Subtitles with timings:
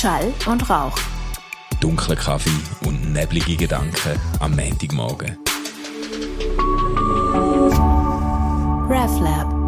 [0.00, 0.96] Schall und Rauch.
[1.78, 2.48] Dunkler Kaffee
[2.86, 5.36] und neblige Gedanken am Montagmorgen.
[8.88, 9.59] RefLab.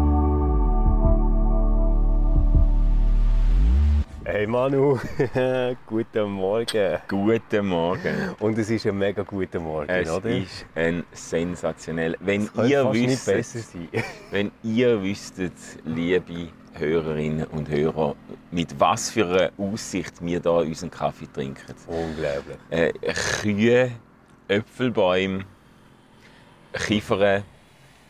[4.43, 4.99] Hey Manu,
[5.87, 6.99] guten Morgen.
[7.07, 8.35] Guten Morgen.
[8.41, 10.29] Und es ist ein mega guter Morgen, Es oder?
[10.31, 12.17] ist ein sensationell.
[12.19, 13.87] Wenn Könnte ihr wüsstet, besser sein.
[14.31, 15.53] wenn ihr wüsstet,
[15.85, 18.17] liebe Hörerinnen und Hörer,
[18.51, 21.73] mit was für einer Aussicht wir da unseren Kaffee trinken.
[21.87, 22.57] Unglaublich.
[22.69, 22.91] Äh,
[23.41, 23.91] Kühe,
[24.49, 25.45] Äpfelbäume,
[26.73, 27.43] Kiefern,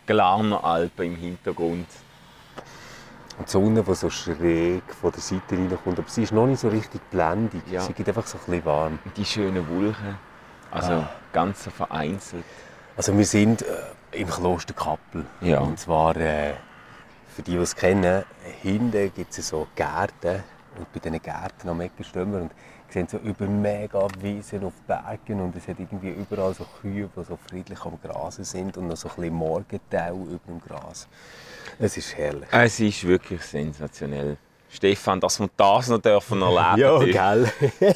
[0.07, 1.85] Glarner Alpen im Hintergrund.
[3.37, 6.59] Und die Sonne, die so schräg von der Seite reinkommt, aber sie ist noch nicht
[6.59, 7.61] so richtig blendig.
[7.69, 7.81] Ja.
[7.81, 8.99] Sie gibt einfach so ein bisschen warm.
[9.17, 10.17] Die schönen Wolken.
[10.71, 11.09] Also Ah.
[11.31, 12.43] ganz so vereinzelt.
[12.95, 13.65] Also wir sind äh,
[14.11, 15.25] im Kloster Kappel.
[15.41, 15.59] Ja.
[15.61, 16.53] Und zwar, äh,
[17.35, 18.23] für die, die es kennen,
[18.61, 20.43] hinten gibt es so Gärten.
[20.77, 22.51] Und bei diesen Gärten am Ecken stehen wir und
[22.93, 25.41] sehen so über mega Wiesen auf Bergen.
[25.41, 28.97] Und es hat irgendwie überall so Kühe, die so friedlich am Grasen sind und noch
[28.97, 31.07] so ein bisschen Morgentau über dem Gras.
[31.79, 32.47] Es ist herrlich.
[32.51, 34.37] Es ist wirklich sensationell.
[34.69, 37.51] Stefan, dass wir das noch dürfen erleben Ja, dürfen.
[37.79, 37.95] gell?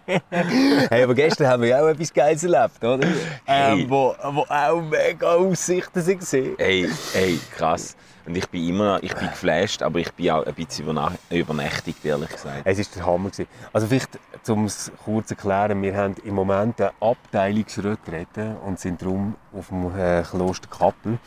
[0.90, 3.06] hey, aber gestern haben wir ja auch etwas Geiles erlebt, oder?
[3.44, 3.82] Hey.
[3.82, 6.54] Ähm, wo, wo auch mega Aussichten waren.
[6.56, 7.94] Hey, hey, krass.
[8.26, 10.86] Und ich bin immer ich bin geflasht, aber ich bin auch ein bisschen
[11.30, 12.62] übernächtigt, ehrlich gesagt.
[12.64, 13.30] Es war der Hammer.
[13.30, 13.48] gewesen.
[13.72, 19.02] Also vielleicht, um es kurz zu erklären, wir haben im Moment eine Abteilungsretrette und sind
[19.02, 21.18] darum auf dem äh, Kloster Kappel.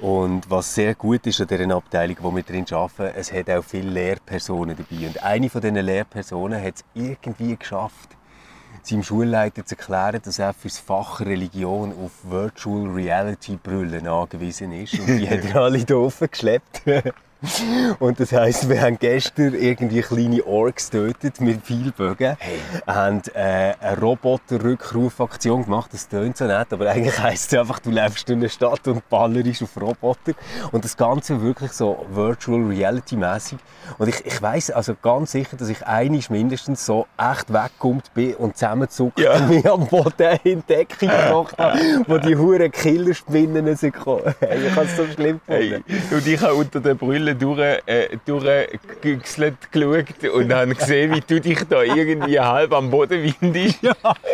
[0.00, 3.62] Und was sehr gut ist an dieser Abteilung, wo wir drin arbeiten, es hat auch
[3.62, 5.06] viele Lehrpersonen dabei.
[5.06, 8.16] Und eine von diesen Lehrpersonen hat es irgendwie geschafft,
[8.82, 14.72] seinem Schulleiter zu erklären, dass er für das Fach Religion auf Virtual Reality Brillen angewiesen
[14.72, 14.98] ist.
[14.98, 16.82] Und die hat er alle hier geschleppt.
[17.98, 22.36] Und das heisst, wir haben gestern irgendwie kleine Orks getötet mit Pfeilbögen.
[22.38, 22.58] Hey.
[22.86, 25.90] Haben äh, eine Roboter-Rückrufaktion gemacht.
[25.92, 29.08] Das tönt so nett, aber eigentlich heisst es einfach, du läufst in eine Stadt und
[29.08, 30.32] ballerst auf Roboter.
[30.70, 33.58] Und das Ganze wirklich so Virtual Reality-mäßig.
[33.98, 38.34] Und ich, ich weiss also ganz sicher, dass ich einig mindestens so echt weggekommen bin
[38.36, 39.38] und zusammenzuckt Ja.
[39.40, 44.34] mich am Boden in die Decke gekocht habe, wo die huren Killerspinnen sind gekommen.
[44.40, 45.84] Ich habe es so schlimm gefunden.
[45.86, 51.20] Hey, und ich habe unter den Brüllen durch, äh, durchgegüchselt geschaut und habe gesehen, wie
[51.20, 53.78] du dich da irgendwie halb am Boden windest.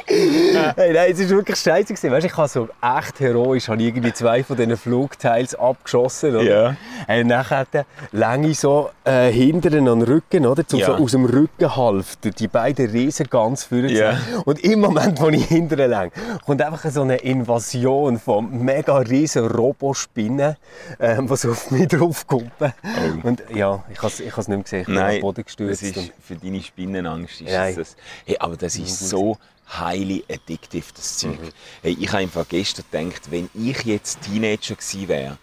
[0.08, 1.92] Hey, nein, es war wirklich scheiße.
[1.94, 2.10] gewesen.
[2.10, 6.36] Weißt, ich habe so echt heroisch habe irgendwie zwei von diesen Flugteils abgeschossen.
[6.36, 6.42] Oder?
[6.42, 6.76] Ja.
[7.06, 7.66] Hey, und nachher
[8.12, 10.66] Länge so äh, hinteren an den Rücken, oder?
[10.66, 10.86] Zum Ja.
[10.86, 13.90] so aus dem Rücken halten, die beiden Riesen ganz führen.
[13.90, 14.18] Ja.
[14.44, 16.12] Und im Moment, wo ich hinteren lang,
[16.44, 20.56] kommt einfach so eine Invasion von mega riesen Robospinnen,
[21.00, 22.72] ähm, die so auf mich draufkumpeln.
[23.22, 24.80] Und ja, ich habe es ich has nicht mehr gesehen.
[24.80, 25.82] Ich bin Nein, am Boden das gestürzt.
[25.82, 27.70] ist und- für deine Spinnenangst ist Nein.
[27.70, 27.96] es das.
[28.26, 29.36] Hey, aber das ist so
[29.78, 31.40] highly addictive, das Zeug.
[31.40, 31.48] Mhm.
[31.82, 35.38] Hey, ich habe einfach gestern gedacht, wenn ich jetzt Teenager gewesen wäre,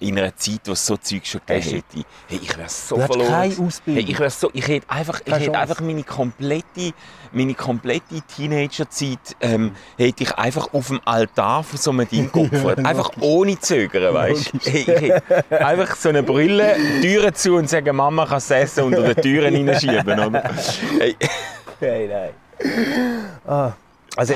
[0.00, 2.96] in einer Zeit, wo es so Zeug schon gegeben Hey, hätte, hey, ich wäre so
[2.96, 3.28] Du verloren.
[3.30, 3.52] keine.
[3.66, 4.02] Ausbildung.
[4.04, 5.60] Hey, ich wäre so, ich hätte einfach, ich Keine hätte Chance.
[5.60, 6.92] einfach meine komplette,
[7.32, 12.84] meine komplette Teenagerzeit ähm, hätte ich einfach auf dem Altar von so einem Ding geopfert.
[12.84, 14.58] einfach ohne Zögern, weißt du?
[14.70, 18.84] Hey, ich hätte einfach so eine Brille, Türen zu und sagen, Mama kann das Essen
[18.84, 20.50] unter den Türen hineinschieben, oder?
[20.98, 21.16] Hey,
[21.80, 22.30] Nein, nein.
[23.46, 23.72] Ah.
[24.16, 24.34] Also,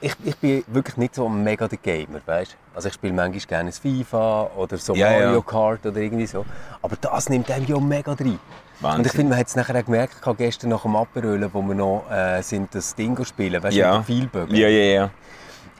[0.00, 3.70] ich, ich bin wirklich nicht so mega der Gamer, weißt Also ich spiele manchmal gerne
[3.72, 5.40] FIFA oder so Ja, Mario ja.
[5.40, 6.44] Kart oder irgendwie so.
[6.82, 8.40] Aber das nimmt einem ja mega rein.
[8.80, 8.98] Wahnsinn.
[9.00, 11.74] Und ich finde, man hat es nachher auch gemerkt, gestern nach dem Aperölen, wo wir
[11.76, 14.04] noch äh, sind, das Dingo spielen, weißt du, Ja.
[14.08, 15.10] mit den ja, ja, ja.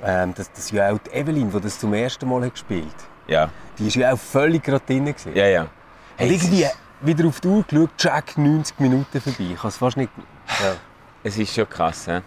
[0.05, 2.94] Ähm, das, das ist ja auch die Evelyn, die das zum ersten Mal hat gespielt
[3.27, 5.06] Ja, Die war ja auch völlig gerade drin.
[5.06, 5.34] gewesen.
[5.34, 5.67] ja, ja.
[6.17, 6.67] Hey, irgendwie
[7.00, 9.50] wieder auf die Uhr geschaut, check 90 Minuten vorbei.
[9.55, 10.11] Ich kann es fast nicht...
[10.62, 10.75] Ja.
[11.25, 12.21] Es ist schon krass, he?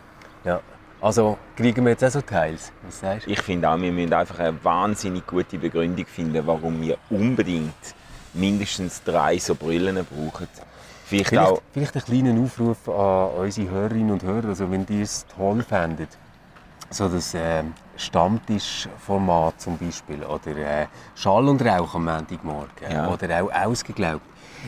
[0.44, 0.60] ja.
[1.00, 2.72] Also kriegen wir jetzt auch so Teils?
[2.84, 3.32] Was sagst du?
[3.32, 7.74] Ich finde auch, wir müssen einfach eine wahnsinnig gute Begründung finden, warum wir unbedingt
[8.34, 10.48] mindestens drei so Brillen brauchen.
[11.06, 15.02] Vielleicht, Vielleicht, auch, vielleicht einen kleinen Aufruf an unsere Hörerinnen und Hörer, also wenn die
[15.02, 16.08] es toll fänden,
[16.90, 23.08] so das ähm, Stammtischformat zum Beispiel oder äh, Schall und Rauch am Montagmorgen Ja.
[23.10, 24.26] oder auch ausgeglaubt.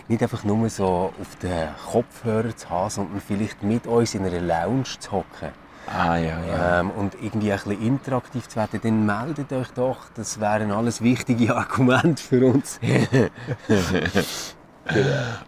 [0.08, 4.40] Nicht einfach nur so auf den Kopfhörer zu haben, sondern vielleicht mit uns in einer
[4.40, 5.50] Lounge zu hocken
[5.91, 6.80] ah, ja, ja.
[6.80, 9.97] ähm, und irgendwie ein bisschen interaktiv zu werden, dann meldet euch doch.
[10.15, 12.80] Das wären alles wichtige Argumente für uns.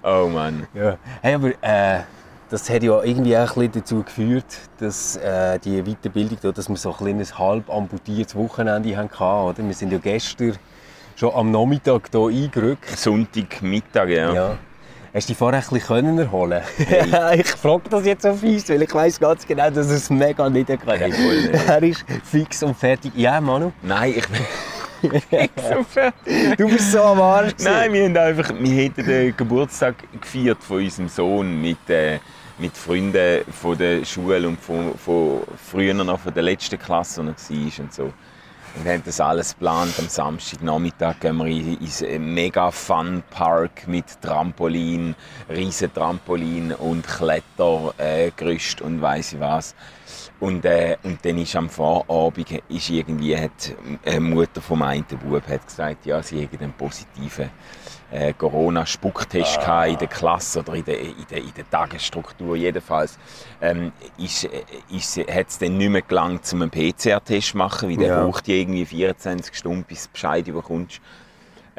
[0.03, 0.67] Oh Mann.
[0.75, 0.97] Ja.
[1.23, 2.01] Hey, aber äh,
[2.51, 4.45] das hat ja irgendwie auch ein bisschen dazu geführt,
[4.77, 9.23] dass äh, die Weiterbildung, da, dass wir so ein kleines halb amputiertes Wochenende hatten.
[9.23, 9.57] Oder?
[9.57, 10.57] Wir sind ja gestern
[11.15, 12.89] schon am Nachmittag hier eingerückt.
[12.89, 14.33] Sonntagmittag, ja.
[14.33, 14.57] Ja.
[15.13, 16.61] Hast du dich vorher ein bisschen können erholen
[17.35, 20.49] Ich frage das jetzt so fies, weil ich weiss ganz genau, dass er es mega
[20.49, 20.81] nicht können.
[20.85, 21.51] Hey, voll.
[21.67, 23.11] Er ist fix und fertig.
[23.15, 23.73] Ja, Manu?
[23.81, 24.41] Nein, ich bin
[25.57, 26.57] so fertig.
[26.57, 27.51] Du bist so am Arsch.
[27.57, 27.71] gewesen.
[27.71, 32.19] Nein, wir haben einfach, wir hätten den Geburtstag gefeiert von unserem Sohn mit, äh,
[32.57, 37.27] mit Freunden von der Schule und von, von früher noch von der letzten Klasse, wo
[37.27, 38.13] er war und so.
[38.75, 39.93] Wir haben das alles geplant.
[39.99, 45.13] Am Samstagnachmittag gehen wir in, in einen mega Fun Park mit Trampolin,
[45.49, 49.75] riesen Trampolin und Klettergerüst äh, und weiss ich was.
[50.39, 53.75] Und, äh, und dann ist am Vorabend ist irgendwie hat
[54.05, 57.49] eine Mutter vom einen Bub hat gesagt, ja, sie hätte einen positiven
[58.11, 59.85] äh, Corona-Spucktest Ah.
[59.85, 63.17] in der Klasse oder in der, in der, in der Tagesstruktur jedenfalls.
[63.61, 67.89] Ähm, ist, äh, ist, hat es dann nicht mehr gelangt, um einen PCR-Test zu machen,
[67.89, 68.23] weil der Ja.
[68.23, 70.99] braucht ja irgendwie 24 Stunden, bis du Bescheid bekommst.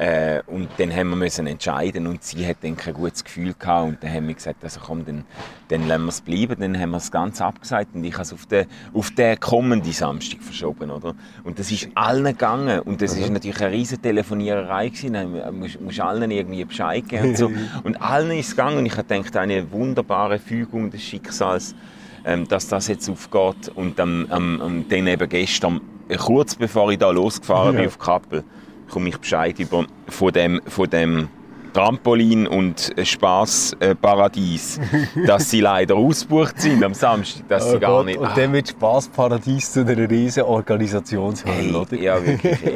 [0.02, 3.87] Äh, und dann haben wir müssen entscheiden und sie hat dann kein gutes Gefühl gehabt
[3.88, 5.25] und dann haben wir gesagt, also komm, dann,
[5.69, 8.32] dann lassen wir es bleiben, dann haben wir es ganz abgesagt und ich habe es
[8.32, 11.14] auf den, auf den kommenden Samstag verschoben, oder?
[11.44, 15.81] Und das ist allen gegangen und das ist natürlich eine riesige Telefoniererei gewesen, dann musst,
[15.81, 17.52] musst allen irgendwie Bescheid geben und so
[17.84, 21.76] und allen ist es gegangen und ich habe gedacht, eine wunderbare Fügung des Schicksals,
[22.25, 26.98] ähm, dass das jetzt aufgeht und am, am, dann eben gestern, äh, kurz bevor ich
[26.98, 27.87] da losgefahren bin Ja.
[27.87, 28.43] auf Kappel,
[28.92, 31.28] komme ich Bescheid über von dem, von dem
[31.72, 34.78] Trampolin und Spaßparadies,
[35.26, 38.18] dass sie leider ausgebucht sind am Samstag, dass sie Oh gar Gott, nicht.
[38.18, 41.96] Und dann wird Spaßparadies zu einer riesen Organisationshölle, Hey, oder?
[41.96, 42.58] ja, wirklich.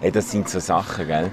[0.00, 0.10] Hey.
[0.10, 1.30] das sind so Sachen, gell?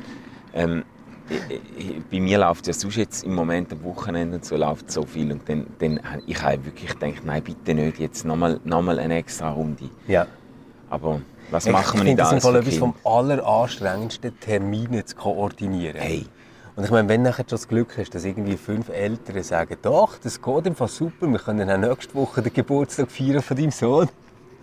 [0.53, 0.83] Ähm,
[1.29, 4.91] ich- ich- bei mir läuft ja sonst jetzt im Moment am Wochenende und so läuft
[4.91, 8.81] so viel und dann, dann ich habe wirklich gedacht, nein bitte nicht jetzt nochmal noch
[8.81, 9.89] mal eine extra Runde.
[10.07, 10.25] Ja.
[10.89, 15.15] Aber was Ich machen wir finde nicht das Fall für etwas vom alleranstrengendsten, Termine zu
[15.15, 15.99] koordinieren.
[15.99, 16.25] Hey,
[16.75, 20.41] Und ich meine, wenn du das Glück hast, dass irgendwie fünf Eltern sagen, doch, das
[20.41, 24.09] geht im Fall super, wir können auch nächste Woche den Geburtstag feiern von deinem Sohn.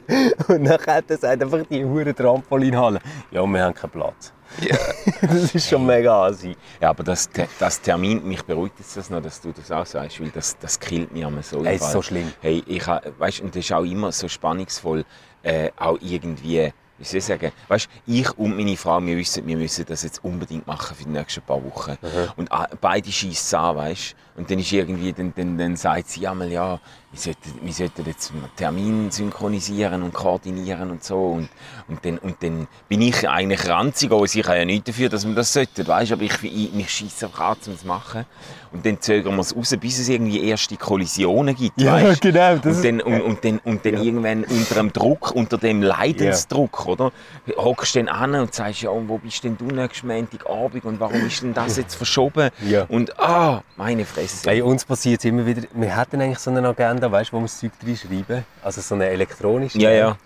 [0.49, 4.33] Und nachher sagt einfach die hure Trampolinhalle, ja, wir haben keinen Platz.
[5.21, 6.57] das ist schon mega assi.
[6.81, 7.29] ja, aber das,
[7.59, 10.79] das Termin, mich beruhigt jetzt das noch, dass du das auch sagst, weil das, das
[10.79, 11.65] killt mich immer so.
[11.65, 12.33] Ey, ist so schlimm.
[12.41, 15.05] Hey, ich weißt, und das ist auch immer so spannungsvoll,
[15.43, 19.57] äh, auch irgendwie, wie soll ich sagen, weißt, ich und meine Frau, wir wissen, wir
[19.57, 21.97] müssen das jetzt unbedingt machen für die nächsten paar Wochen.
[22.37, 26.27] Und a- beide schießen an, weißt, und dann ist irgendwie, dann, dann, dann sagt sie
[26.27, 26.81] einmal, ja,
[27.15, 31.17] wir sollten, wir sollten jetzt einen Termin synchronisieren und koordinieren und so.
[31.17, 31.49] Und,
[31.87, 35.27] und, dann, und dann bin ich eigentlich ranzig, aber ich kann ja nichts dafür, dass
[35.27, 38.27] wir das sollten, weißt, aber ich, ich mich schieße einfach an, um es zu machen.
[38.73, 42.21] Und dann zögern wir es raus, bis es irgendwie erste Kollisionen gibt, weißt.
[42.21, 42.55] genau.
[42.55, 47.13] Und dann, und, und dann, und dann irgendwann unter dem Druck, unter dem Leidensdruck, oder?
[47.57, 50.99] Hockst du dann an und sagst, ja, und wo bist denn du nächsten Montagabend und
[50.99, 52.51] warum ist denn das jetzt verschoben?
[52.69, 52.85] Ja.
[52.89, 54.45] Und, ah, meine Fresse.
[54.45, 57.43] Bei uns passiert es immer wieder, wir hätten eigentlich so eine Agenda, weißt, wo wir
[57.43, 60.17] das Zeug reinschreiben, also so eine elektronische, Ja, ja.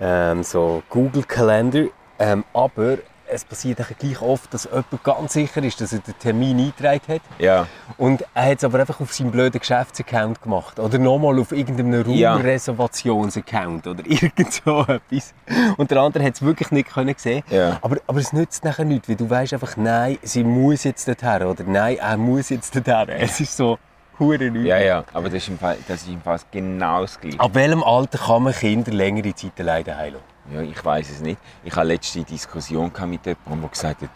[0.00, 1.84] Ähm, so Google Calendar,
[2.18, 2.98] ähm, aber
[3.34, 7.22] es passiert gleich oft, dass jemand ganz sicher ist, dass er den Termin eingetragen hat
[7.38, 7.66] Ja.
[7.96, 12.02] und er hat es aber einfach auf seinem blöden Geschäftsaccount gemacht oder nochmal auf irgendeinem.
[12.02, 15.32] Raumreservationsaccount oder irgend so etwas.
[15.76, 17.42] Und der andere hat es wirklich nicht können sehen.
[17.48, 17.78] Ja.
[17.82, 21.46] Aber, aber es nützt nachher nichts, weil du weißt einfach, nein, sie muss jetzt dorthin
[21.46, 23.08] oder nein, er muss jetzt dorthin.
[23.16, 23.78] Es ist so
[24.18, 24.68] hure nichts.
[24.68, 27.40] Ja, ja, aber das ist im Fall, das ist im Fall genau das Gleiche.
[27.40, 30.20] Ab welchem Alter kann man Kinder längere Zeit alleine heilen?
[30.52, 31.38] Ja, ich weiß es nicht.
[31.64, 34.10] Ich hatte letzte Diskussion mit jemandem, der gesagt hat,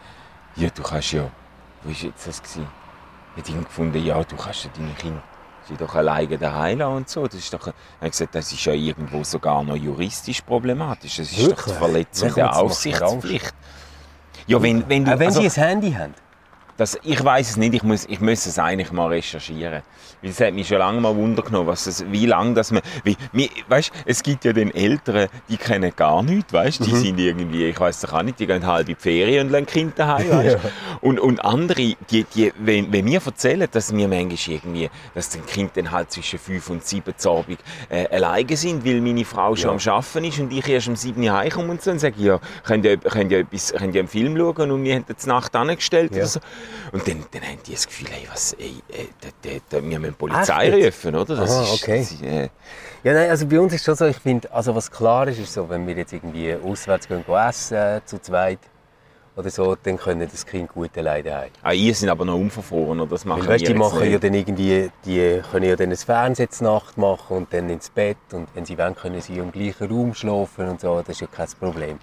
[0.56, 1.28] ja, du kannst ja,
[1.82, 2.42] wo war jetzt das?
[2.42, 2.66] Gewesen?
[3.36, 5.22] Ich habe gefunden, ja, du kannst ja deine Kinder
[5.68, 7.24] sie doch alleine daheim und so.
[7.26, 11.16] Das ist doch, er gesagt, das ist ja irgendwo sogar noch juristisch problematisch.
[11.16, 11.74] Das ist doch Wirklich?
[11.74, 13.54] die Verletzung der Aufsichtspflicht.
[14.46, 16.14] Ja, wenn, wenn du, Auch wenn also- sie ein Handy haben.
[16.76, 19.82] Das, ich weiß es nicht, ich muss, ich muss es eigentlich mal recherchieren.
[20.22, 22.82] Weil es hat mich schon lange mal Wunder genommen, was es, wie lange das man...
[23.04, 26.84] Wie, mir, weißt, es gibt ja den Eltern, die kennen gar nichts, weißt?
[26.86, 29.52] die sind irgendwie, ich weiß doch auch nicht, die gehen halb in die Ferien und
[29.52, 30.58] lassen Kinder daheim, weißt?
[31.00, 35.38] und, und andere, die, die, wenn, wenn mir erzählen, dass wir manchmal irgendwie, dass die
[35.40, 39.54] Kinder dann halt zwischen fünf und sieben Uhr Abend äh, alleine sind, weil meine Frau
[39.56, 39.92] schon Ja.
[39.94, 42.38] am Arbeiten ist und ich erst um sieben Uhr heimkomme und so und sage, ja,
[42.64, 45.54] könnt ihr, könnt ihr, etwas, könnt ihr einen Film schauen und wir haben jetzt Nacht
[45.56, 46.18] angestellt Ja.
[46.18, 46.40] oder so.
[46.92, 49.98] Und dann, dann haben die das Gefühl, ey, was, ey, ey, da, da, da, wir
[49.98, 51.36] müssen Polizei Echt rufen, oder?
[51.36, 51.98] Das Aha, ist, okay.
[52.00, 52.48] das ist, äh,
[53.04, 55.52] Ja, nein, also bei uns ist schon so, ich finde, also was klar ist, ist
[55.52, 58.58] so, wenn wir jetzt irgendwie auswärts gehen, gehen essen, zu zweit
[59.36, 61.50] oder so, dann können das Kind gut alleine heim.
[61.62, 63.10] ah, ihr sind aber noch unverfroren, oder?
[63.10, 64.24] Das machen Weil, weißt, die machen ja nicht.
[64.24, 68.48] dann irgendwie, die können ja dann ein Fernsehen Nacht machen und dann ins Bett und
[68.54, 71.48] wenn sie wollen, können sie im gleichen Raum schlafen und so, das ist ja kein
[71.60, 71.98] Problem.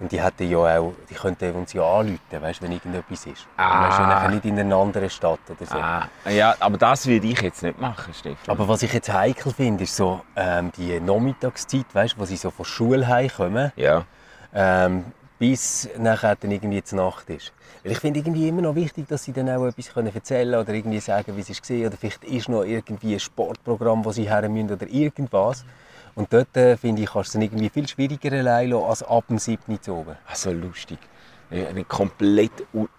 [0.00, 3.46] Und die hätten ja auch, die könnten uns ja anrufen, weißt, wenn irgendetwas ist.
[3.58, 3.80] Ah.
[3.80, 5.76] Man ist ja nachher nicht in einer anderen Stadt oder so.
[5.76, 8.38] Ah, ja, aber das würde ich jetzt nicht machen, Stefan.
[8.46, 12.50] Aber was ich jetzt heikel finde, ist so ähm, die Nachmittagszeit, weißt, wo sie so
[12.50, 14.04] von Schule heimkommen, ja.
[14.54, 15.04] ähm,
[15.38, 17.52] bis nachher dann irgendwie zur Nacht ist.
[17.82, 20.72] Weil ich finde irgendwie immer noch wichtig, dass sie dann auch etwas können erzählen oder
[20.72, 21.86] irgendwie sagen, wie es war.
[21.86, 25.64] Oder vielleicht ist noch irgendwie ein Sportprogramm, wo sie her müssen oder irgendwas.
[26.14, 29.24] Und dort, äh, finde ich, kannst du es irgendwie viel schwieriger allein lassen, als ab
[29.28, 29.72] dem 7.
[29.72, 30.16] Uhr zu oben.
[30.26, 30.98] Also lustig.
[31.50, 32.52] Eine komplett,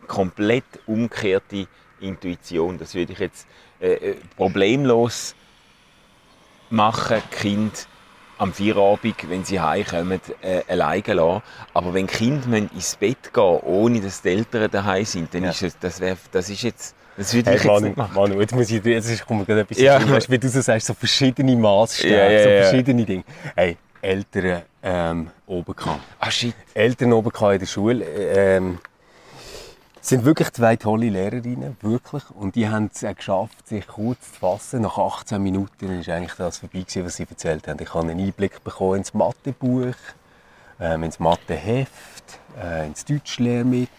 [0.07, 1.67] komplett umgekehrte
[2.01, 2.77] Intuition.
[2.77, 3.47] Das würde ich jetzt
[3.79, 5.35] äh, äh, problemlos
[6.69, 7.87] machen, Kind
[8.37, 11.43] am Feierabend, wenn sie heimkommen, äh, alleine lassen.
[11.73, 15.51] Aber wenn Kinder ins Bett gehen ohne dass die Eltern daheim sind, dann Ja.
[15.51, 18.15] ist es, das, wär, das ist jetzt, das würde Hey, ich jetzt Manu, nicht machen.
[18.15, 20.09] Manu, jetzt muss ich, jetzt kommt gerade etwas Ja.
[20.09, 23.23] weißt, wie du so sagst, so verschiedene Maßstäbe, Ja, ja, so verschiedene Dinge.
[23.55, 26.01] Hey, Eltern ähm, oben gehabt.
[26.19, 26.55] Ah shit.
[26.73, 28.03] Eltern oben gehabt in der Schule.
[28.05, 28.79] äh, Ähm,
[30.01, 32.23] es sind wirklich zwei tolle Lehrerinnen, wirklich.
[32.31, 34.81] Und die haben es auch geschafft, sich kurz zu fassen.
[34.81, 37.77] Nach 18 Minuten ist eigentlich das vorbei gewesen, was sie erzählt haben.
[37.79, 39.93] Ich habe einen Einblick bekommen ins Mathebuch,
[40.81, 43.89] ähm, ins Matheheft, äh, ins Deutschlehrmittel,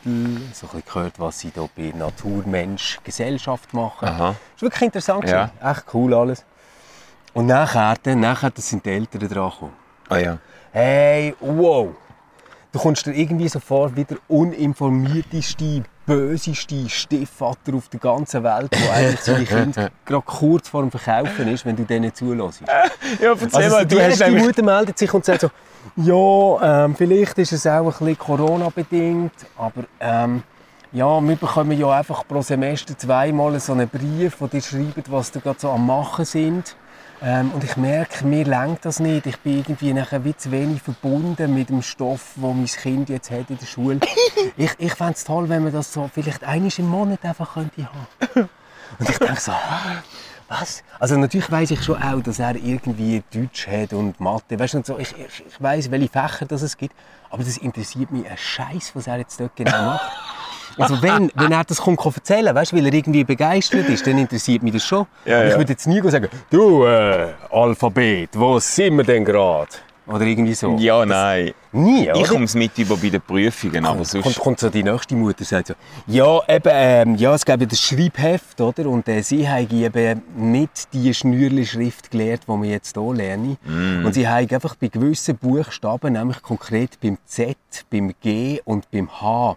[0.53, 4.09] so ein bisschen gehört, was sie da bei Natur, Mensch, Gesellschaft machen.
[4.09, 4.29] Aha.
[4.29, 5.29] Das ist wirklich interessant.
[5.29, 5.51] Ja.
[5.62, 6.45] Echt cool alles.
[7.33, 9.73] Und nachher, dann, nachher sind die Eltern dran gekommen.
[10.09, 10.39] Ah ja.
[10.73, 11.95] Hey, wow!
[12.73, 19.21] Du kommst dir irgendwie sofort wieder uninformierteste, böseste Stiefvater auf der ganzen Welt, der eigentlich
[19.21, 22.62] seine Kinder gerade kurz vor dem Verkaufen ist, wenn du denen zulässt.
[23.21, 25.50] Ja, erzähl Also die erste Mutter meldet sich und sagt so,
[25.97, 30.42] ja, ähm, vielleicht ist es auch ein bisschen Corona-bedingt, aber ähm,
[30.92, 35.33] ja, wir bekommen ja einfach pro Semester zweimal so einen Brief, wo die schreiben, was
[35.33, 36.76] sie gerade so am machen sind.
[37.25, 39.26] Ähm, und ich merke, mir lenkt das nicht.
[39.26, 43.31] Ich bin irgendwie nachher wie zu wenig verbunden mit dem Stoff, wo mein Kind jetzt
[43.31, 44.00] hat in der Schule.
[44.57, 47.87] Ich, ich fände es toll, wenn man das so vielleicht einmal im Monat einfach könnte
[47.87, 48.49] haben.
[48.99, 49.52] Und ich denke so,
[50.49, 50.83] was?
[50.99, 54.59] Also natürlich weiß ich schon auch, dass er irgendwie Deutsch hat und Mathe.
[54.59, 56.95] Weißt du, so, ich, ich, ich weiß, welche Fächer das es gibt,
[57.31, 60.12] aber das interessiert mich ein Scheiß, was er jetzt dort genau macht.
[60.79, 64.19] Also wenn, wenn er das kommt, kann erzählen weißt, weil er irgendwie begeistert ist, dann
[64.19, 65.07] interessiert mich das schon.
[65.25, 65.59] Ja, ich ja.
[65.59, 69.69] würde jetzt nie sagen, du äh, Alphabet, wo sind wir denn gerade?
[70.06, 70.76] Oder irgendwie so.
[70.78, 71.52] Ja, nein.
[71.71, 72.21] Nie, oder?
[72.21, 74.38] Ich komme es mit über bei den Prüfungen, aber kommt, sonst...
[74.40, 75.75] kommt so die nächste Mutter sagt so,
[76.09, 78.87] ja, eben, ähm, ja, es gäbe das Schreibheft, oder?
[78.87, 83.56] Und äh, sie haben eben nicht die Schnürli-Schrift gelernt, die wir jetzt hier lernen.
[84.04, 87.56] Und sie haben einfach bei gewissen Buchstaben, nämlich konkret beim Z,
[87.90, 89.56] beim G und beim H,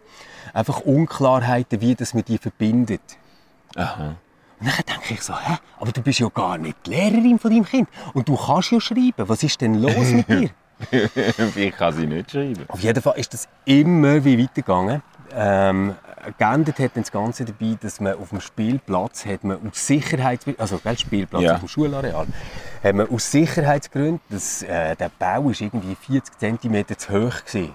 [0.54, 3.02] einfach Unklarheiten, wie das man die verbindet.
[3.76, 4.16] Aha.
[4.60, 5.58] Und dann denke ich so, hä?
[5.80, 7.90] Aber du bist ja gar nicht die Lehrerin von deinem Kind.
[8.14, 9.14] Und du kannst ja schreiben.
[9.18, 10.50] Was ist denn los mit dir?
[11.56, 12.66] ich kann sie nicht schreiben.
[12.68, 15.02] Auf jeden Fall ist das immer wie weitergegangen.
[15.34, 15.96] Ähm,
[16.38, 20.78] geändert hat das Ganze dabei, dass man auf dem Spielplatz hat man aus Sicherheitsgründen, also
[20.78, 21.54] gell, Spielplatz Ja.
[21.56, 22.28] auf dem Schulareal,
[22.84, 27.74] hat man aus Sicherheitsgründen, dass, äh, der Bau ist irgendwie 40 cm zu hoch gewesen,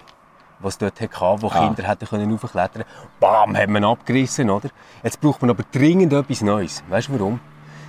[0.61, 1.59] was dort hatte, wo Ah.
[1.67, 2.83] Kinder hätten können raufklettern.
[3.19, 4.69] Bam, hat man abgerissen, oder?
[5.03, 6.83] Jetzt braucht man aber dringend etwas Neues.
[6.89, 7.39] Weißt du warum?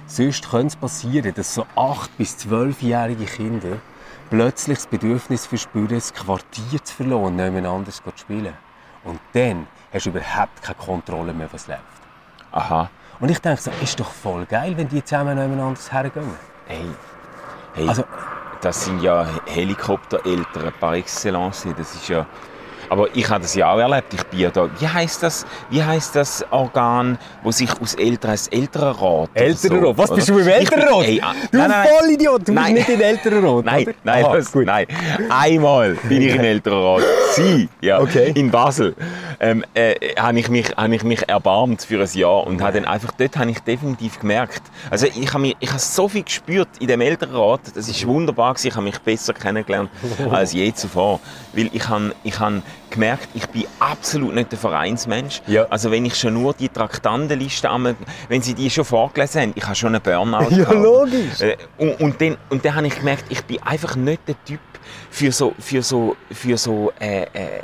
[0.07, 3.77] Sonst könnte es passieren, dass so 8- bis 12-jährige Kinder
[4.31, 8.55] plötzlich das Bedürfnis verspüren, das Quartier zu verlassen und niemand anders zu spielen.
[9.05, 11.81] Und dann hast du überhaupt keine Kontrolle mehr, was läuft.
[12.53, 12.91] Aha.
[13.21, 16.31] Und ich denke so, ist doch voll geil, wenn die zusammen anders hergehen.
[16.67, 16.85] Hey.
[17.75, 17.89] Hey.
[17.89, 18.05] Also,
[18.61, 21.67] Das sind ja Helikoptereltern par excellence.
[21.77, 22.27] Das ist ja.
[22.93, 24.13] Aber ich habe das ja auch erlebt.
[24.13, 24.69] Ich bin ja da.
[24.79, 25.47] Wie heißt das?
[25.71, 29.31] Wie heißt das Organ, wo sich aus Eltern heißt Elternrat?
[29.33, 29.97] Elternrat?
[29.97, 30.17] Was, oder?
[30.17, 31.05] bist du im bin- Elternrat?
[31.07, 32.75] Ey, ah, Du nein, nein, Vollidiot, du Nein.
[32.75, 33.95] bist nicht in Elternrat, Nein, oder?
[34.05, 34.87] nein, Aha, das, nein.
[35.31, 37.03] Einmal bin ich in Elternrat.
[37.35, 38.33] Sie, ja, Okay.
[38.35, 38.95] in Basel.
[39.41, 42.85] Ähm, äh, habe ich mich, habe ich mich erbarmt für ein Jahr und habe dann
[42.85, 44.63] einfach dort habe ich definitiv gemerkt.
[44.91, 47.61] Also ich habe ich habe so viel gespürt in dem Elternrat.
[47.75, 48.69] Das ist wunderbar gewesen.
[48.69, 49.89] Ich habe mich besser kennengelernt
[50.31, 51.21] als je zuvor,
[51.55, 52.61] weil ich habe, ich habe
[52.93, 55.43] gemerkt, ich bin absolut nicht der Vereinsmensch.
[55.47, 55.67] Ja.
[55.71, 57.69] Also wenn ich schon nur die Traktandenliste,
[58.29, 60.51] wenn Sie die schon vorgelesen haben, ich habe schon einen Burnout.
[60.51, 60.75] Ja, gehabt.
[60.75, 61.41] logisch.
[61.41, 64.61] Äh, und, und dann, und dann habe ich gemerkt, ich bin einfach nicht der Typ
[65.11, 67.63] für so, für so, für so, äh, äh,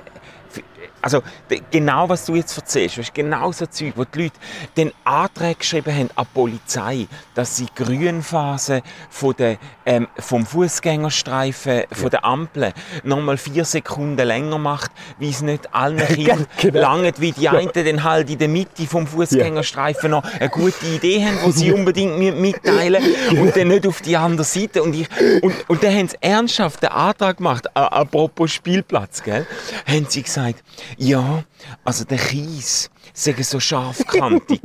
[1.00, 1.23] also
[1.70, 4.38] genau was du jetzt erzählst, weißt, genau so Zeug, wo die Leute
[4.76, 9.58] den Antrag geschrieben haben an die Polizei, dass sie die Grünphase von der,
[9.88, 12.73] ähm, vom Fußgängerstreifen von der Ampel
[13.04, 16.80] nochmal vier Sekunden länger macht, wie es nicht allen Kindern genau.
[16.80, 21.25] langt, wie die einen dann halt in der Mitte vom Fußgängerstreifen noch eine gute Idee
[21.25, 24.83] haben, die sie unbedingt mi- mitteilen und dann nicht auf die andere Seite.
[24.83, 25.09] Und ich
[25.42, 29.47] und, und dann haben sie ernsthaft den Antrag gemacht, a- apropos Spielplatz, gell,
[29.87, 30.62] haben sie gesagt,
[30.99, 31.45] ja,
[31.85, 34.61] also der Kies sei so scharfkantig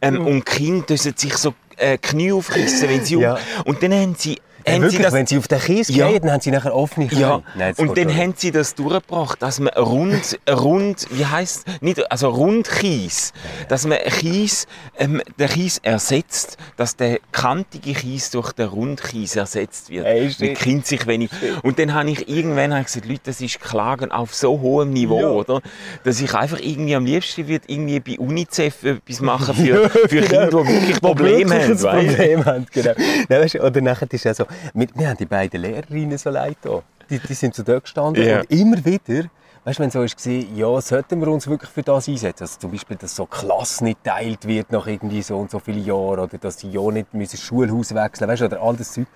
[0.00, 3.38] ähm, und die Kinder müssen sich so äh, Knie aufrissen, wenn sie um Ja.
[3.64, 6.08] und dann haben sie Ja, haben sie wirklich, das wenn sie auf den Kies Ja.
[6.08, 7.20] gehen, dann haben sie nachher offene Knie.
[7.20, 12.10] ja, Nein, und dann haben sie das durchgebracht, dass man rund, rund, wie heißt nicht,
[12.10, 13.32] also Rundkies,
[13.68, 14.66] dass man Kies,
[14.98, 20.06] ähm, den Kies ersetzt, dass der kantige Kies durch den Rundkies ersetzt wird.
[20.06, 20.58] Ey, Man stimmt.
[20.58, 21.30] kennt sich wenig.
[21.62, 24.90] Und dann habe ich irgendwann habe ich gesagt, Leute, das ist Klagen auf so hohem
[24.92, 25.28] Niveau, Ja.
[25.28, 25.60] oder?
[26.04, 30.48] Dass ich einfach irgendwie am liebsten würde irgendwie bei UNICEF etwas machen für, für Kinder,
[30.48, 31.88] die wirklich Probleme Genau.
[31.88, 32.06] haben?
[32.06, 32.92] Problem haben, genau.
[33.28, 36.30] Nein, weißt, du, oder nachher ist ja so, wir, wir haben die beiden Lehrerinnen so
[36.30, 36.82] leid da.
[37.10, 38.40] Die, die sind so dort gestanden Ja.
[38.40, 39.28] und immer wieder,
[39.64, 42.44] weißt du, wenn so war, ja, sollten wir uns wirklich für das einsetzen?
[42.44, 45.84] Also zum Beispiel, dass so Klasse nicht geteilt wird nach irgendwie so und so vielen
[45.84, 48.92] Jahren oder dass sie ja nicht müssen das Schulhaus wechseln weißt du, oder all das
[48.92, 49.06] Zeug.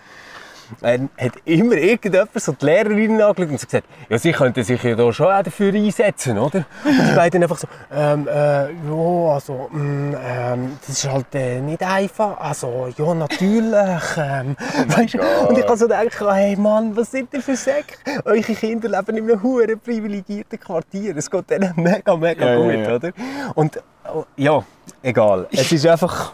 [0.80, 4.82] Dann hat immer irgendjemand so die Lehrerinnen angeschaut und so gesagt, ja, sie könnten sich
[4.82, 6.64] ja da schon auch dafür einsetzen, oder?
[6.84, 11.60] Und die beiden einfach so, ähm, äh, ja, also, mh, ähm, das ist halt äh,
[11.60, 14.56] nicht einfach, also, ja, natürlich, ähm,
[14.88, 15.48] weißt du?
[15.48, 17.96] Und ich habe so gedacht, hey Mann, was sind denn für Säcke?
[18.24, 22.64] Eure Kinder leben in einem hohen privilegierten Quartier, es geht denen mega, mega Ja, ja,
[22.64, 22.94] gut, ja.
[22.94, 23.12] oder?
[23.54, 23.82] Und,
[24.12, 24.64] oh, ja,
[25.02, 26.32] egal, es ist einfach...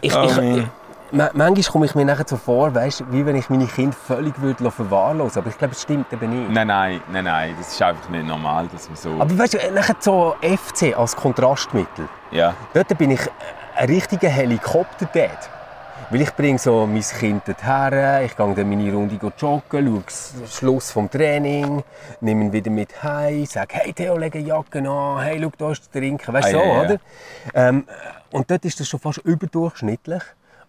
[0.00, 0.66] Ich, Oh, ich,
[1.16, 1.26] man.
[1.26, 4.40] Ma- Manchmal komme ich mir nachher so vor, weißt, wie wenn ich meine Kinder völlig
[4.40, 6.50] würde verwahrlosen Aber ich glaube, es stimmt eben nicht.
[6.50, 9.10] Nein, nein, nein, nein, das ist einfach nicht normal, dass man so...
[9.20, 12.08] Aber weißt du, nachher so FC als Kontrastmittel.
[12.30, 12.54] ja.
[12.72, 13.20] Dort bin ich
[13.76, 15.50] ein richtiger Helikopter-Dad.
[16.10, 20.34] Weil ich bringe so mein Kind dorthin, ich gehe dann meine Runde joggen, schaue das
[20.54, 21.82] Schluss vom Training,
[22.20, 25.72] nehme ihn wieder mit heim, sage, hey Theo, leg eine Jacke an, hey, schau, da
[25.72, 26.80] ist zu trinken, weißt du, Ah, so, ja, ja.
[26.82, 26.98] oder?
[27.54, 27.84] Ähm,
[28.32, 30.22] und dort ist das schon fast überdurchschnittlich.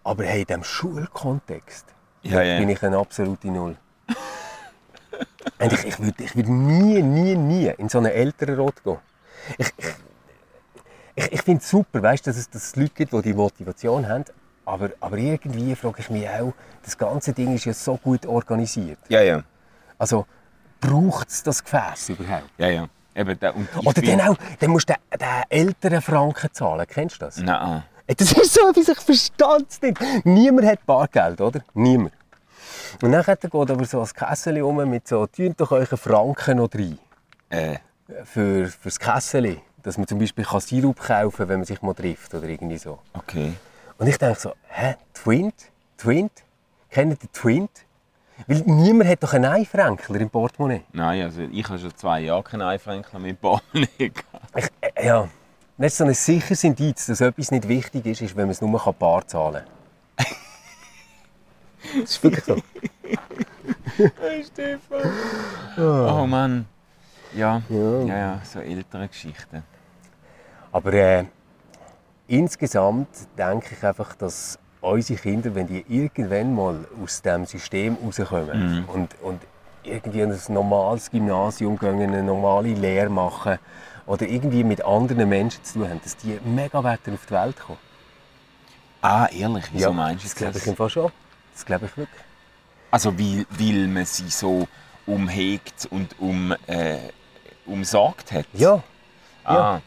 [0.06, 1.86] Aber hey, in diesem Schulkontext
[2.22, 2.58] Ja, ja.
[2.60, 3.76] bin ich eine absolute Null.
[5.58, 8.98] Und ich, ich würde ich würd nie, nie, nie in so einen Elternrot gehen.
[9.58, 9.86] Ich, ich,
[11.16, 14.06] ich, ich finde es super, weißt, dass, es, dass es Leute gibt, die die Motivation
[14.08, 14.24] haben.
[14.64, 16.52] Aber, aber irgendwie frage ich mich auch,
[16.84, 18.98] das ganze Ding ist ja so gut organisiert.
[19.08, 19.42] Ja, ja.
[19.98, 20.24] Also
[20.80, 22.50] braucht es das Gefäß überhaupt?
[22.58, 22.86] Ja, ja.
[23.14, 26.86] Eben, da, und Oder bin- dann auch, dann musst du den, den älteren Franken zahlen.
[26.88, 27.38] Kennst du das?
[27.38, 27.82] Nein.
[28.16, 29.98] Das ist so etwas, ich verstehe es nicht.
[30.24, 31.60] Niemand hat Bargeld, oder?
[31.74, 32.12] Niemand.
[33.02, 36.72] Und dann geht aber so ein Kessel um mit so, tun doch einen Franken noch
[36.72, 36.98] rein.
[37.50, 37.78] Äh,
[38.24, 39.58] Für, für das Kessel.
[39.82, 42.78] Dass man zum Beispiel kann Sirup kaufen kann, wenn man sich mal trifft oder irgendwie
[42.78, 42.98] so.
[43.14, 43.52] okay.
[43.98, 45.54] Und ich denke so, hä, Twint?
[45.96, 46.32] Twint?
[46.90, 47.70] Kennt ihr Twint?
[48.46, 50.82] Weil niemand hat doch einen Einfränkler im Portemonnaie.
[50.92, 54.50] Nein, also ich habe schon zwei Jahre keinen Einfränkler mit Portemonnaie gehabt.
[54.56, 55.28] Ich, äh, ja.
[55.78, 58.62] Das ist so ein sicheres Indiz, dass etwas nicht wichtig ist, ist, wenn man es
[58.62, 59.62] nur kann bar zahlen
[60.16, 60.26] kann.
[62.00, 62.56] das ist wirklich so.
[64.46, 65.12] Stefan.
[65.76, 66.66] Oh Mann.
[67.34, 67.60] Ja.
[67.68, 68.00] Ja.
[68.02, 69.62] ja, ja, so ältere Geschichten.
[70.72, 71.24] Aber äh,
[72.26, 78.84] insgesamt denke ich einfach, dass unsere Kinder, wenn die irgendwann mal aus dem System rauskommen
[78.86, 79.42] und, und
[79.82, 83.58] irgendwie in ein normales Gymnasium gehen, eine normale Lehre machen
[84.06, 87.58] oder irgendwie mit anderen Menschen zu tun haben, dass die mega weiter auf die Welt
[87.58, 87.78] kommen.
[89.02, 90.74] Ah, ehrlich, wieso meinst du das glaube ich das?
[90.74, 91.12] Fall schon.
[91.52, 92.22] Das glaube ich wirklich.
[92.90, 94.66] Also weil, weil man sie so
[95.06, 96.98] umhegt und um, äh,
[97.66, 98.46] umsorgt hat?
[98.54, 98.82] Ja.
[99.44, 99.80] Ah,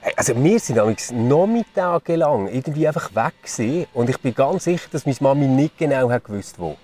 [0.00, 4.88] Hey, Also wir sind damals nachmittagelang irgendwie einfach weg gewesen, und ich bin ganz sicher,
[4.92, 6.76] dass meine Mami nicht genau hat gewusst, wo.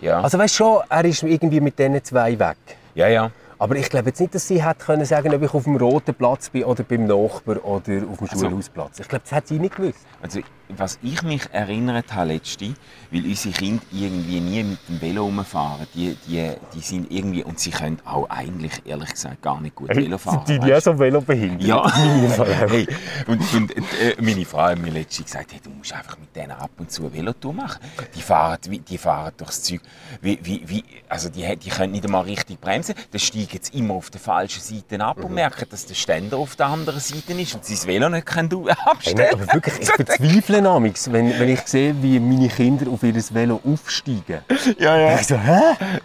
[0.00, 0.20] ja.
[0.20, 2.56] Also weißt schon, er ist irgendwie mit diesen zwei weg.
[2.94, 3.30] ja, ja.
[3.60, 6.14] Aber ich glaube jetzt nicht, dass sie hätte können sagen, ob ich auf dem roten
[6.14, 9.00] Platz bin oder beim Nachbar oder auf dem Also- Schulhausplatz.
[9.00, 10.06] Ich glaube, das hat sie nicht gewusst.
[10.22, 10.40] Also,
[10.76, 12.74] was ich mich erinnert habe letzte,
[13.10, 17.58] weil unsere Kinder irgendwie nie mit dem Velo rumfahren, die, die, die sind irgendwie, und
[17.58, 20.44] sie können auch eigentlich, ehrlich gesagt, gar nicht gut Velo fahren.
[20.46, 21.62] weisst so Velo behindert?
[21.66, 21.90] Ja,
[22.68, 22.86] hey,
[23.26, 26.52] und, und äh, meine Frau hat mir letztens gesagt, hey, du musst einfach mit denen
[26.52, 27.80] ab und zu Velotour machen.
[28.14, 29.80] Die fahren, die fahren durchs Zeug,
[30.20, 33.94] wie, wie, wie, also die, die können nicht einmal richtig bremsen, dann steigen sie immer
[33.94, 35.24] auf der falschen Seite ab Mhm.
[35.24, 38.26] und merken, dass der Ständer auf der anderen Seite ist und sie das Velo nicht
[38.26, 42.48] können abstellen nein, aber wirklich, ich verzweifle schmunzeln amigs, wenn, wenn ich sehe, wie meine
[42.48, 44.40] Kinder auf ihr Velo aufsteigen.
[44.78, 45.14] Ja, ja.
[45.14, 45.60] Ich so, hä?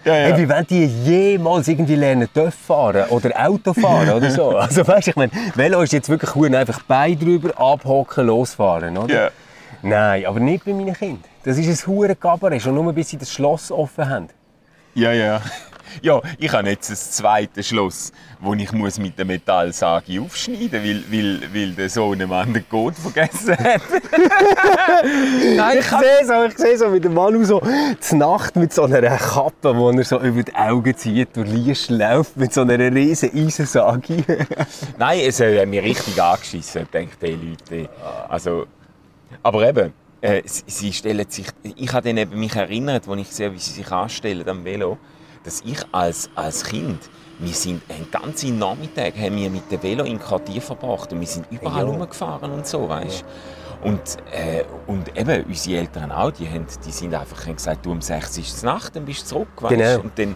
[0.06, 0.36] Ja, ja.
[0.36, 4.58] Hey, wie wollen die jemals irgendwie lernen Töff fahren oder Auto fahren oder so?
[4.64, 9.14] Also weißt, ich meine, Velo ist jetzt wirklich cool, einfach Bein drüber, abhocken, losfahren, oder?
[9.14, 9.30] Ja.
[9.82, 11.24] Nein, aber nicht bei meinen Kindern.
[11.44, 14.28] Das ist ein hure Gabarett, schon nur bis sie das Schloss offen haben.
[14.94, 15.42] Ja, ja.
[16.02, 21.04] Ja, ich habe jetzt ein zweites Schloss, wo ich muss mit der Metallsage aufschneiden muss,
[21.12, 23.82] weil, weil, weil der Sohnemann den Code vergessen hat.
[25.56, 27.62] Nein, Ich sehe so, ich sehe so, wie der Manu so
[28.00, 31.90] zur Nacht mit so einer Kappe, die er so über die Augen zieht, durch Liest
[31.90, 34.24] läuft, mit so einer riesen Eisensage.
[34.98, 37.90] Nein, es hat mich richtig angeschissen, denke die Leute.
[38.30, 38.66] Also,
[39.42, 43.28] aber eben, äh, sie, sie stellen sich, ich habe dann eben mich erinnert, als ich
[43.28, 44.98] sehe, wie sie sich anstellen am Velo,
[45.44, 47.00] dass ich als, als Kind,
[47.40, 51.28] wir sind einen ganzen Nachmittag haben wir mit dem Velo im Quartier verbracht und wir
[51.28, 51.90] sind überall Ja.
[51.90, 53.26] rumgefahren und so, weißt
[53.84, 54.00] und,
[54.32, 58.02] äh, und eben, unsere Eltern auch, die, haben, die sind einfach haben gesagt, du um
[58.02, 60.00] 6 ist es Nacht, dann bist du zurück, weißt Genau.
[60.00, 60.36] Und dann,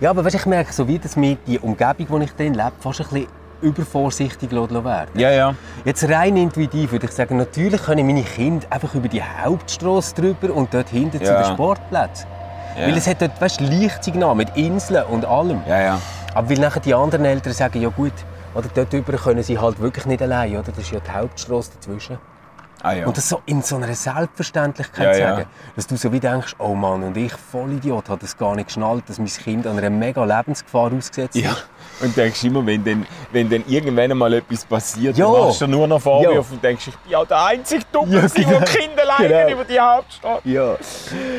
[0.00, 2.72] Ja, aber weißt, ich merke so wie, dass mir die Umgebung, in ich dann lebe,
[2.80, 3.26] fast ein bisschen
[3.62, 5.54] übervorsichtig werden ja, ja.
[5.84, 10.54] Jetzt rein intuitiv würde ich sagen, natürlich können meine Kinder einfach über die Hauptstraße drüber
[10.54, 11.42] und dort hinten zu Ja.
[11.42, 12.26] den Sportplätzen.
[12.80, 12.86] Ja.
[12.86, 15.60] Weil es hat dort weißt, Lichtsignal mit Inseln und allem.
[15.68, 16.00] Ja, ja.
[16.34, 18.12] Aber weil nachher die anderen Eltern sagen, ja gut,
[18.54, 20.72] oder dort drüber können sie halt wirklich nicht allein, oder?
[20.72, 22.18] Das ist ja die Hauptstraße dazwischen.
[22.82, 23.06] Ah, ja.
[23.06, 25.36] Und das so in so einer Selbstverständlichkeit Ja, zu ja.
[25.36, 28.66] sagen, dass du so wie denkst, oh Mann, und ich, Vollidiot, habe das gar nicht
[28.68, 31.50] geschnallt, dass mein Kind an einer mega Lebensgefahr ausgesetzt Ja.
[31.50, 31.66] ist.
[32.02, 35.30] Und denkst immer, wenn dann, wenn dann irgendwann mal etwas passiert, Ja.
[35.30, 36.54] dann machst du nur noch Vorwürfe Ja.
[36.54, 38.50] und denkst, ich bin auch der einzige Dumme, Ja, ja, genau.
[38.50, 39.50] der Kinder leiden Genau.
[39.52, 40.40] über die Hauptstadt.
[40.44, 40.76] Ja.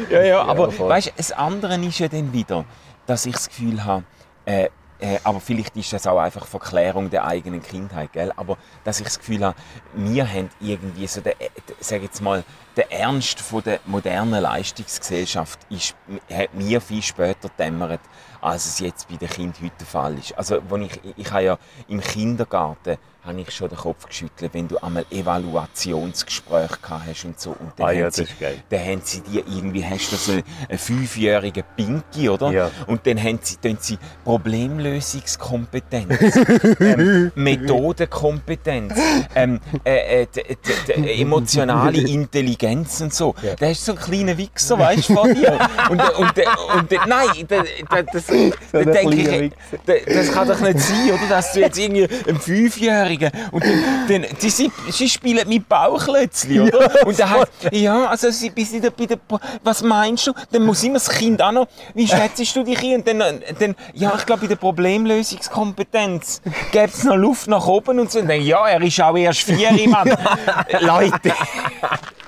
[0.10, 0.90] Ja, ja, aber voll.
[0.90, 2.66] weißt du, das andere ist ja dann wieder,
[3.08, 4.04] dass ich das Gefühl habe,
[4.46, 4.70] äh,
[5.02, 8.32] äh, aber vielleicht ist das auch einfach Verklärung der eigenen Kindheit, gell?
[8.38, 9.56] aber dass ich das Gefühl habe,
[9.94, 12.44] wir haben irgendwie so, den, äh, sag jetzt mal,
[12.76, 15.96] der Ernst von der modernen Leistungsgesellschaft ist,
[16.32, 18.02] hat mir viel später dämmert,
[18.42, 20.38] als es jetzt bei den Kindern heute der Fall ist.
[20.38, 21.58] Also, wo ich, ich habe ja
[21.88, 27.40] im Kindergarten habe ich schon den Kopf geschüttelt, wenn du einmal Evaluationsgespräche gehabt hast und
[27.40, 27.52] so.
[27.52, 28.64] Und dann, Ah ja, haben das sie, ist geil.
[28.70, 32.52] dann haben sie dir irgendwie, hast du so einen, fünfjährigen Pinky, oder?
[32.52, 32.72] Ja.
[32.88, 36.20] Und dann haben sie, tun sie Problemlösungskompetenz,
[36.80, 38.94] ähm, Methodenkompetenz,
[39.36, 43.36] ähm, äh, äh, emotionale Intelligenz und so.
[43.42, 43.56] Ja.
[43.56, 45.58] Da hast du so einen kleinen Wichser, weißt du, vor dir.
[45.90, 48.28] Und, und, und, und, nein, da, da, das,
[48.72, 49.52] da ein denke kleiner ich,
[49.86, 51.30] da, das kann doch nicht sein, oder?
[51.30, 53.64] Dass du jetzt irgendwie einen Fünfjährigen und
[54.08, 57.06] dann, die, sie, sie spielen mit Bauchklötzli, oder?
[57.06, 59.20] Und dann heißt, ja, also sie bis wieder bei der,
[59.64, 60.34] was meinst du?
[60.52, 62.96] Dann muss immer das Kind auch noch, wie schätzt du dich ein?
[62.96, 68.00] Und dann, dann ja, ich glaube, bei der Problemlösungskompetenz gäbe es noch Luft nach oben
[68.00, 68.20] und so.
[68.20, 70.10] Und dann, ja, er ist auch erst vier, Mann.
[70.82, 71.34] Leute.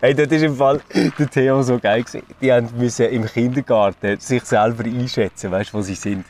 [0.00, 0.80] Hey, das ist im Fall
[1.18, 2.22] der Theo so geil gewesen.
[2.40, 6.24] Die haben müssen im Kindergarten sich selber einschätzen, weißt du, wo sie sind.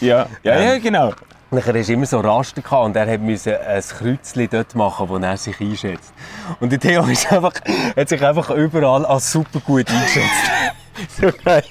[0.00, 1.12] Ja, ja, ja, genau.
[1.50, 5.16] Nachher hast du immer so Rasten gehabt und er musste ein Kreuzchen dort machen, wo
[5.16, 6.12] er sich einschätzt.
[6.60, 7.54] Und der Theo ist einfach,
[7.96, 10.50] hat sich einfach überall als super gut eingeschätzt.
[11.20, 11.62] so geil.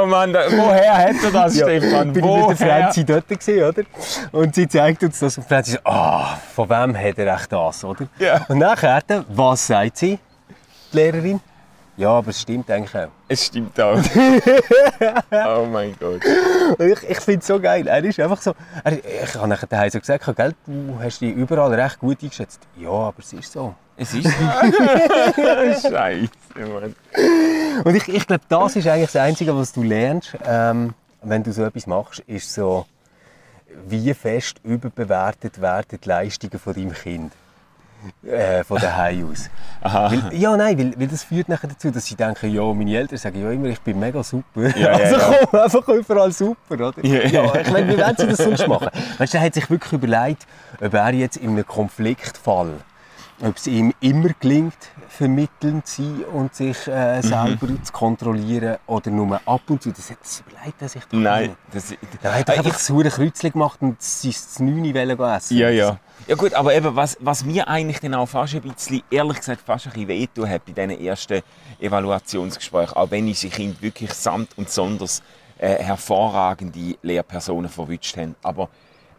[0.00, 2.12] Oh Mann, da, woher hat er das, ja, Stefan?
[2.12, 2.82] bin ich mit der Woher?
[2.82, 3.82] Franzi dort gewesen, oder?
[4.32, 8.06] Und sie zeigt uns das und Franzi ah, von wem hat er echt das, oder?
[8.18, 8.44] Ja.
[8.48, 10.18] Und nachher, was sagt sie,
[10.92, 11.40] die Lehrerin?
[11.96, 13.10] Ja, aber es stimmt eigentlich auch.
[13.28, 13.98] Es stimmt auch.
[15.30, 16.22] oh mein Gott.
[16.78, 17.86] Ich, ich finde es so geil.
[17.86, 18.54] Er ist einfach so.
[18.84, 18.92] Er,
[19.24, 22.60] ich habe nachher daheim so gesagt, gell, du hast dich überall recht gut eingeschätzt.
[22.78, 23.74] Ja, aber es ist so.
[23.96, 24.30] Es ist so.
[25.90, 26.94] Scheiße, Mann.
[27.84, 31.52] Und ich, ich glaube, das ist eigentlich das Einzige, was du lernst, ähm, wenn du
[31.52, 32.86] so etwas machst, ist so,
[33.86, 37.32] wie fest überbewertet werden die Leistungen von deinem Kind.
[38.24, 39.50] Äh, von daheim aus.
[39.82, 43.16] Weil, ja, nein, weil, weil das führt nachher dazu, dass sie denken, ja, meine Eltern
[43.18, 44.68] sagen ja immer, ich bin mega super.
[44.76, 45.34] Ja, also ja.
[45.50, 46.92] komm, einfach überall super, oder?
[47.04, 47.54] Ja, ja.
[47.60, 48.88] ich meine, wie wollen sie das sonst machen?
[49.18, 50.46] Weißt du, er hat sich wirklich überlegt,
[50.82, 52.74] ob er jetzt in einem Konfliktfall,
[53.42, 54.76] ob es ihm immer gelingt,
[55.08, 59.90] vermittelnd zu sein und sich äh, selber zu kontrollieren oder nur ab und zu.
[59.92, 61.56] Das, hat- das überlegt er sich doch Nein, nicht.
[61.72, 65.34] das, Er hat doch Äh, einfach ich- das saure Kreuzchen gemacht und sein 9 wollen
[65.36, 65.56] essen.
[65.56, 65.98] Ja, ja.
[66.30, 69.62] Ja gut, aber eben, was, was mir eigentlich dann auch fast ein bisschen, ehrlich gesagt,
[69.62, 71.42] fast ein bisschen wehtun hat bei diesen ersten
[71.80, 75.24] Evaluationsgesprächen, auch wenn unsere Kinder wirklich samt und sonders
[75.58, 78.68] äh, hervorragende Lehrpersonen verwünscht haben, aber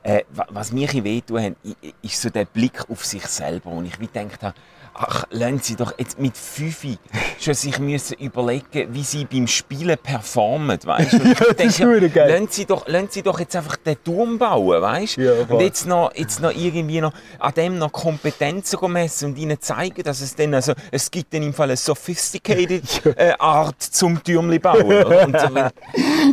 [0.04, 1.54] äh, wa- was mir ein wehtun hat,
[2.02, 3.72] ist so der Blick auf sich selber.
[3.72, 4.56] Und ich wie gedacht habe,
[4.94, 6.98] ach, lassen Sie doch jetzt mit Fünfi
[7.40, 11.18] schon sich müssen überlegen, wie Sie beim Spielen performen, weißt du?
[11.32, 15.18] Ich das ist lassen Sie doch, lassen Sie doch jetzt einfach den Turm bauen, weißt
[15.18, 15.22] du?
[15.22, 19.62] Ja, und jetzt noch, jetzt noch irgendwie noch an dem noch Kompetenzen messen und ihnen
[19.62, 24.22] zeigen, dass es dann, also, es gibt dann im Fall eine sophisticated äh, Art zum
[24.24, 24.92] Türmli bauen.
[24.92, 25.28] äh,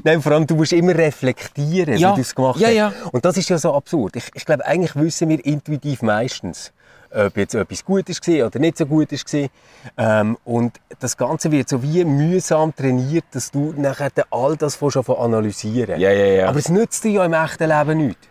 [0.04, 2.10] Nein, vor allem, du musst immer reflektieren, Ja.
[2.12, 2.74] wie du es gemacht Ja, hast.
[2.74, 2.92] ja.
[3.12, 4.16] Und das ist ja so absurd.
[4.16, 6.72] Ich, ich glaube, eigentlich wissen wir intuitiv meistens,
[7.10, 9.48] ob jetzt etwas gut war oder nicht so gut war.
[9.96, 14.90] Ähm, und das Ganze wird so wie mühsam trainiert, dass du nachher all das von
[14.90, 16.48] schon analysieren Ja, ja, ja.
[16.48, 18.28] Aber es nützt dir ja im echten Leben nichts.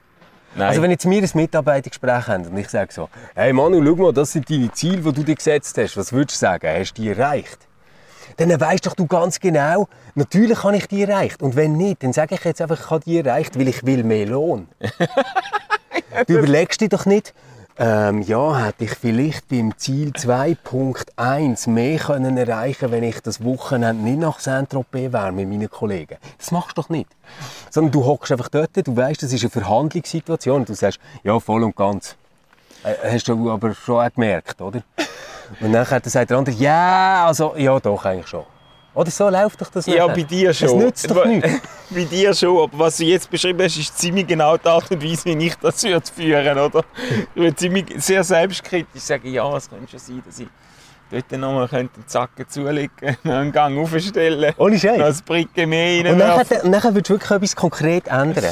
[0.56, 0.68] nein.
[0.70, 4.14] Also wenn jetzt wir ein Mitarbeitergespräch haben und ich sage so, hey Manu, schau mal,
[4.14, 5.98] das sind deine Ziele, die du dir gesetzt hast.
[5.98, 6.68] Was würdest du sagen?
[6.68, 7.67] Hast du die erreicht?
[8.38, 11.42] Dann weisst doch du ganz genau, natürlich habe ich die erreicht.
[11.42, 14.04] Und wenn nicht, dann sage ich jetzt einfach, ich habe die erreicht, weil ich will
[14.04, 14.68] mehr Lohn.
[16.28, 17.34] du überlegst dir doch nicht,
[17.80, 24.04] ähm, ja, hätte ich vielleicht beim Ziel 2.1 mehr können erreichen wenn ich das Wochenende
[24.04, 26.18] nicht nach Saint-Tropez wäre mit meinen Kollegen.
[26.40, 27.10] Das machst du doch nicht.
[27.70, 31.64] Sondern du hockst einfach dort, du weißt, das ist eine Verhandlungssituation du sagst, ja, voll
[31.64, 32.16] und ganz.
[32.88, 34.82] Äh, Hast du aber schon auch gemerkt, oder?
[35.62, 38.44] Und dann sagt der andere, ja, also, ja, doch, eigentlich schon.
[38.94, 40.16] Oder so läuft doch das Ja, nachher.
[40.16, 40.68] bei dir schon.
[40.70, 41.52] Es nützt doch nichts.
[41.92, 45.04] bei dir schon, aber was du jetzt beschrieben hast, ist ziemlich genau die Art und
[45.04, 46.84] Weise, wie ich das würde führen oder?
[47.36, 50.48] Ich würde ziemlich sehr selbstkritisch sagen, ja, es könnte schon sein, dass ich
[51.12, 55.20] dort nochmal einen Zacken zulegen könnte, einen Gang aufstellen, Ohne noch Scheiß.
[55.20, 58.46] ein Bricke mehr Und nachher, und nachher würdest du wirklich etwas konkret ändern.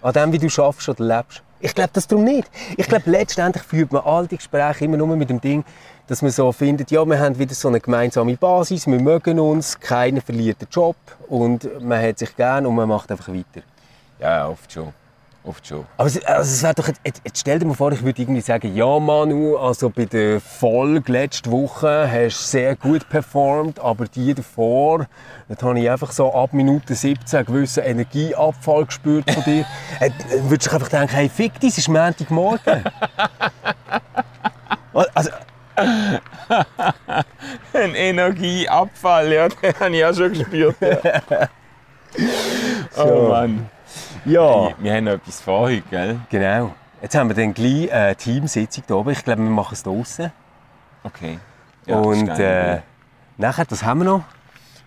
[0.00, 1.42] An dem, wie du schaffst oder lebst.
[1.60, 2.48] Ich glaube das darum nicht.
[2.76, 5.64] Ich glaube, letztendlich führt man all die Gespräche immer nur mit dem Ding,
[6.06, 9.78] dass man so findet, ja, wir haben wieder so eine gemeinsame Basis, wir mögen uns,
[9.78, 10.96] keiner verliert den Job
[11.28, 13.62] und man hat sich gern und man macht einfach weiter.
[14.20, 14.92] Ja, oft schon.
[15.48, 15.86] Oft schon.
[15.96, 18.42] Aber es, also es wäre doch, jetzt, jetzt stell dir mal vor, ich würde irgendwie
[18.42, 24.04] sagen, ja Manu, also bei der Folge letzte Woche hast du sehr gut performt, aber
[24.04, 25.06] die davor,
[25.48, 29.64] dort habe ich einfach so ab Minute 17 einen gewissen Energieabfall gespürt von dir.
[30.00, 32.84] äh, dann würdest du einfach denken, hey, fick dich, es ist Montagmorgen.
[35.14, 35.30] also,
[37.72, 40.76] Ein Energieabfall, ja, den habe ich auch schon gespürt.
[40.82, 41.48] Ja.
[42.90, 43.04] So.
[43.04, 43.70] Oh Mann.
[44.28, 46.20] Ja, Wir haben noch etwas vor heute, gell?
[46.30, 46.74] genau.
[47.00, 49.10] Jetzt haben wir dann gleich eine Teamsitzung hier oben.
[49.10, 50.32] Ich glaube, wir machen es draußen.
[51.04, 51.38] Okay.
[51.86, 52.80] Ja, Und äh,
[53.36, 54.24] nachher, was haben wir noch?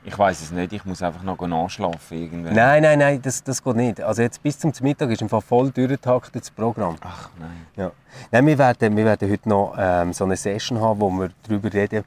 [0.03, 2.55] Ich weiß es nicht, ich muss einfach noch nachschlafen irgendwann.
[2.55, 4.01] Nein, nein, nein, das, das geht nicht.
[4.01, 6.95] Also jetzt bis zum Mittag ist im Fall voll durchgetaktet das Programm.
[7.01, 7.65] Ach nein.
[7.75, 7.91] Ja.
[8.31, 11.71] Nein, wir werden, wir werden heute noch ähm, so eine Session haben, wo wir darüber
[11.71, 12.03] reden,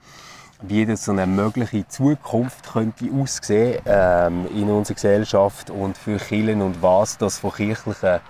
[0.63, 6.63] wie das so eine mögliche Zukunft könnte aussehen ähm, in unserer Gesellschaft und für Kirchen
[6.63, 8.21] und was das von kirchlichen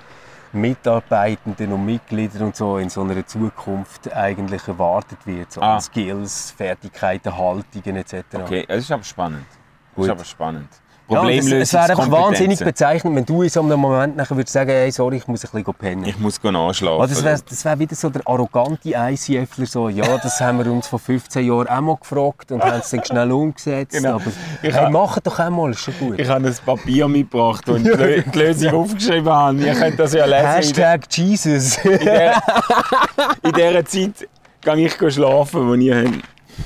[0.52, 5.52] Mitarbeitenden und Mitgliedern und so in so einer Zukunft eigentlich erwartet wird.
[5.52, 5.80] So Ah.
[5.80, 8.14] Skills, Fertigkeiten, Haltungen etc.
[8.34, 9.46] Okay, es ist aber spannend.
[9.90, 10.04] Es Gut.
[10.06, 10.68] ist aber spannend.
[11.06, 12.64] Ja, und es, es wäre einfach wahnsinnig Problemlösungskompetenzen.
[12.66, 15.50] bezeichnend, wenn du in so einem Moment nachher würdest sagen, hey, sorry, ich muss ein
[15.50, 16.04] bisschen pennen.
[16.06, 16.98] Ich muss nachschlafen.
[16.98, 20.72] Oh, das wäre das wär wieder so der arrogante ICFler, so, ja, das haben wir
[20.72, 23.92] uns vor 15 Jahren auch mal gefragt und haben es dann schnell umgesetzt.
[23.92, 24.14] Genau.
[24.14, 24.24] Aber
[24.62, 26.18] Ich hey, mach doch einmal, ist schon gut.
[26.18, 29.58] Ich habe ein Papier mitgebracht und die Lö- die Lösung aufgeschrieben habe.
[29.58, 30.46] Ihr könnt das ja lesen.
[30.46, 31.76] Hashtag Jesus.
[31.84, 32.42] In der-
[33.42, 34.28] In dieser Zeit
[34.62, 36.14] gehe ich schlafen, wo ihr habt,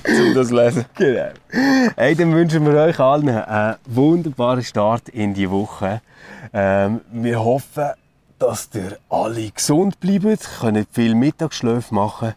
[0.04, 0.84] um das zu lesen.
[0.96, 1.28] genau.
[1.96, 6.00] Hey, dann wünschen wir euch allen einen wunderbaren Start in die Woche.
[6.52, 7.90] Ähm, wir hoffen,
[8.38, 12.34] dass ihr alle gesund bleibt, könnt viel Mittagsschläfe machen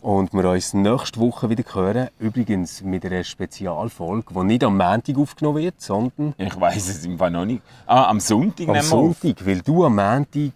[0.00, 2.08] und wir uns nächste Woche wieder hören.
[2.18, 7.18] Übrigens mit einer Spezialfolge, die nicht am Montag aufgenommen wird, sondern Ich weiß es im
[7.18, 7.62] Fall noch nicht.
[7.86, 8.80] Ah, am Sonntag am.
[8.82, 10.52] Sonntag, weil du am Montag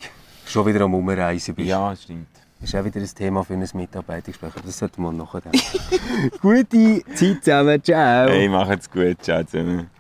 [0.46, 1.68] schon wieder am Umreisen bist.
[1.68, 2.28] Ja, stimmt
[2.62, 4.53] ist auch wieder ein Thema für ein Mitarbeitergespräch.
[4.64, 5.61] Das sollte man nachdenken.
[6.40, 8.29] Gute Zeit zusammen, ciao!
[8.29, 9.90] Hey, mach es gut, ciao zusammen.